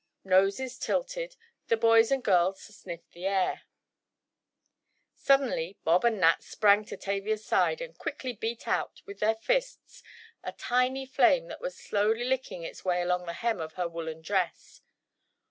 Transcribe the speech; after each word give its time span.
Noses 0.23 0.79
tilted, 0.79 1.35
the 1.67 1.77
boys 1.77 2.09
and 2.11 2.23
girls 2.23 2.59
sniffed 2.63 3.11
the 3.11 3.27
air. 3.27 3.65
Suddenly 5.13 5.77
Bob 5.83 6.03
and 6.03 6.19
Nat 6.19 6.41
sprang 6.41 6.83
to 6.85 6.97
Tavia's 6.97 7.45
side 7.45 7.81
and 7.81 7.95
quickly 7.95 8.33
beat 8.33 8.67
out, 8.67 9.03
with 9.05 9.19
their 9.19 9.35
fists, 9.35 10.01
a 10.43 10.53
tiny 10.53 11.05
flame 11.05 11.49
that 11.49 11.61
was 11.61 11.77
slowly 11.77 12.23
licking 12.23 12.63
its 12.63 12.83
way 12.83 13.03
along 13.03 13.27
the 13.27 13.33
hem 13.45 13.61
of 13.61 13.73
her 13.73 13.87
woollen 13.87 14.23
dress. 14.23 14.81